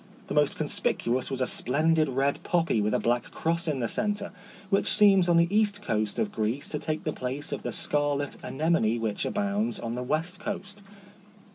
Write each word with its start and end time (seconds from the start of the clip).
The 0.29 0.33
most 0.33 0.55
conspicuous 0.55 1.29
was 1.29 1.41
a 1.41 1.45
splendid 1.45 2.09
red 2.09 2.41
poppy 2.41 2.81
with 2.81 2.95
a 2.95 2.99
black 2.99 3.29
cross 3.29 3.67
in 3.67 3.81
the 3.81 3.87
centre, 3.87 4.31
which 4.71 4.91
seems 4.91 5.29
on 5.29 5.37
the 5.37 5.47
east 5.55 5.85
side 5.85 6.17
of 6.17 6.31
Greece 6.31 6.69
to 6.69 6.79
take 6.79 7.03
the 7.03 7.13
place 7.13 7.51
of 7.51 7.61
the 7.61 7.71
scarlet 7.71 8.35
anem 8.43 8.73
one 8.73 8.99
which 8.99 9.27
abounds 9.27 9.79
on 9.79 9.93
the 9.93 10.01
west 10.01 10.39
coast. 10.39 10.81